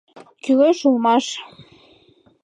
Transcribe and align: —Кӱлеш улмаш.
—Кӱлеш 0.43 0.79
улмаш. 0.87 1.25